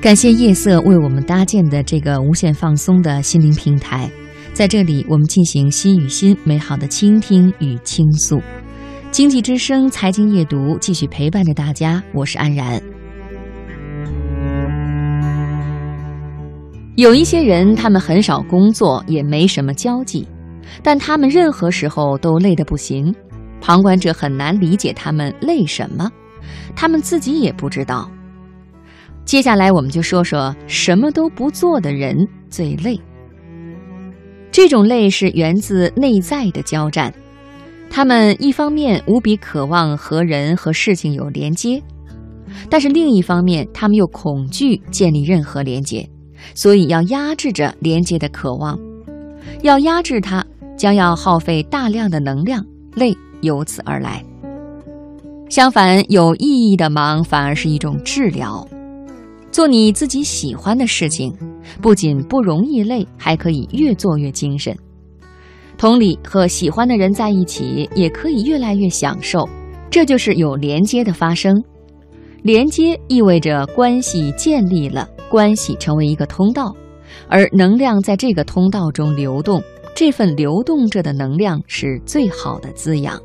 [0.00, 4.08] 感谢夜色为我们搭建的这个无限放松的心灵平台，
[4.52, 8.40] 在这里我们进行心与心美好的倾听与倾诉。
[9.10, 12.80] 经济之声财经夜读继续陪伴着大家，我是安然。
[16.94, 20.28] 有一些人，他们很少工作，也没什么交际，
[20.80, 23.12] 但他们任何时候都累得不行，
[23.60, 26.08] 旁观者很难理解他们累什么，
[26.76, 28.08] 他们自己也不知道。
[29.28, 32.98] 接下来，我们就说说什么都不做的人最累。
[34.50, 37.12] 这种累是源自内在的交战，
[37.90, 41.82] 他们一方面无比渴望和人和事情有连接，
[42.70, 46.08] 但是另一方面，他们又恐惧建立任何连接，
[46.54, 48.78] 所以要压制着连接的渴望。
[49.60, 50.42] 要压制它，
[50.74, 52.64] 将要耗费大量的能量，
[52.94, 54.24] 累由此而来。
[55.50, 58.66] 相反，有意义的忙反而是一种治疗。
[59.50, 61.34] 做你自己喜欢的事情，
[61.80, 64.76] 不仅不容易累，还可以越做越精神。
[65.76, 69.48] 同理，和喜欢的人在一起，也可以越来越享受。
[69.90, 71.62] 这就是有连接的发生。
[72.42, 76.74] 连接意味着关系建立了，关系成为一个通道，
[77.28, 79.62] 而能量在这个通道中流动。
[79.94, 83.20] 这份流动着的能量是最好的滋养。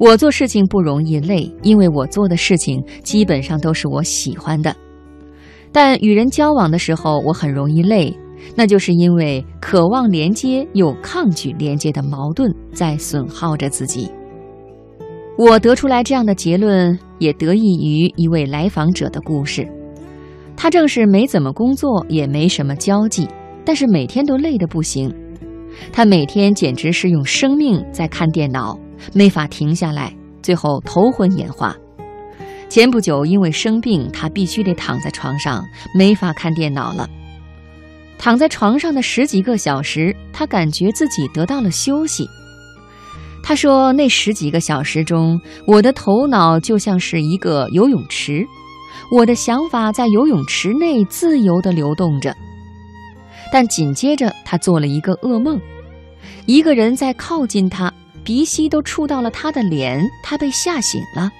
[0.00, 4.74] 我做事情不容易累，因为我做的事情基本上都是我喜欢的。
[5.70, 8.16] 但与人交往的时候，我很容易累，
[8.56, 14.10] 那就是因为渴望连接又抗拒连接的矛盾在损耗着自己。
[15.36, 19.68] 我得出来这样的结论，也得益于一位来访者的故事。
[20.56, 23.28] 他正是没怎么工作，也没什么交际，
[23.66, 25.14] 但是每天都累得不行。
[25.92, 28.78] 他每天简直是用生命在看电脑。
[29.12, 31.74] 没法停下来，最后头昏眼花。
[32.68, 37.08] 前不久因为生病，他必须得躺在床上，没法看电脑了。
[38.16, 42.28] 躺在床上的十几个小时，他感觉自己得到了休息。
[43.42, 48.46] 他说：“那十几个小时中，我的头脑就像是一个游泳池，
[49.10, 52.36] 我的想法在游泳池内自由地流动着。”
[53.50, 55.58] 但紧接着，他做了一个噩梦，
[56.46, 57.92] 一个人在靠近他。
[58.24, 61.30] 鼻息都触到了他的脸，他被吓醒了。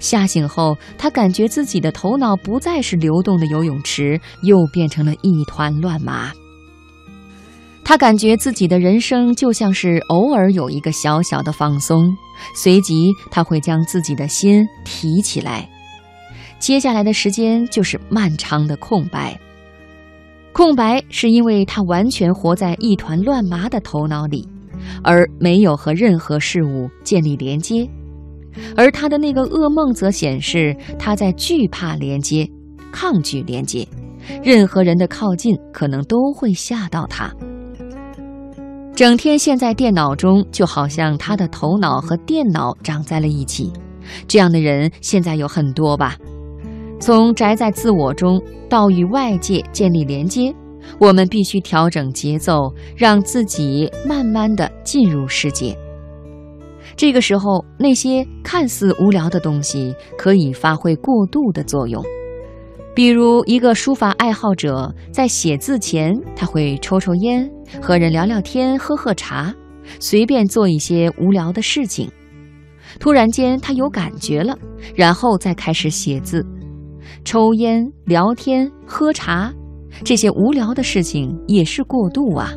[0.00, 6.32] 吓醒后，他感觉自己的头脑不再是流动的游泳池，又变成了一团乱麻。
[7.84, 12.14] 他感觉自己的人生就像是偶尔有一个小小的放松，
[12.54, 15.68] 随即他会将自己的心提起来。
[16.58, 19.38] 接下来的时间就是漫长的空白。
[20.52, 24.46] 空白是因为他完全活在一团乱麻的头脑里。
[25.02, 27.88] 而没有和任何事物建立连接，
[28.76, 32.48] 而他的那个噩梦则显示他在惧怕连接，
[32.92, 33.86] 抗拒连接，
[34.42, 37.32] 任何人的靠近可能都会吓到他。
[38.94, 43.72] 整天陷在电脑中，就好像他的头脑和电脑长在了一起。
[44.26, 46.16] 这样的人现在有很多吧？
[46.98, 50.52] 从宅在自我中到与外界建立连接。
[50.98, 55.76] 我们必须调整节奏，让自己慢慢的进入世界。
[56.96, 62.02] 这个时候，那些看似无聊的东西可以发挥过度的作用。
[62.94, 67.48] 比如，一个书法爱好者在写字前，他会抽抽烟，
[67.80, 69.54] 和人聊聊天，喝喝茶，
[70.00, 72.10] 随便做一些无聊的事情。
[72.98, 74.58] 突然间，他有感觉了，
[74.96, 76.44] 然后再开始写字。
[77.24, 79.52] 抽烟、聊天、喝茶。
[80.04, 82.52] 这些无聊的事情也是过度啊。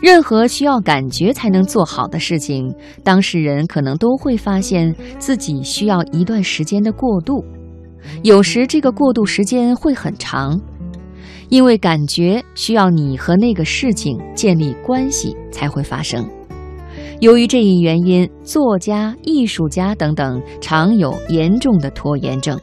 [0.00, 2.74] 任何需要感觉才能做好的事情，
[3.04, 7.44] 当事人可能都会发现自己需要一段时间的过渡，
[8.24, 10.60] 有时这个过渡时间会很长，
[11.50, 16.28] 因为感觉需要你和那个事情建立关系才会发生。
[17.20, 22.58] 由于这一原因，作家、艺术家等等常有严重的拖延症。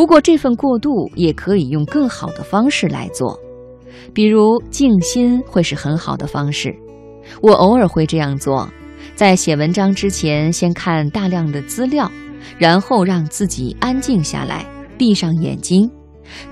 [0.00, 3.38] 不过，这份过渡也可以用更好的方式来做，
[4.14, 6.74] 比如静心会是很好的方式。
[7.42, 8.66] 我偶尔会这样做，
[9.14, 12.10] 在写文章之前，先看大量的资料，
[12.56, 14.64] 然后让自己安静下来，
[14.96, 15.90] 闭上眼睛，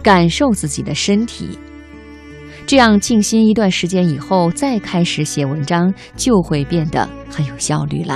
[0.03, 1.59] 感受自己的身体。
[2.67, 8.15] 这样静心一段时间以后，再开始写文章，就会变得很有效率了。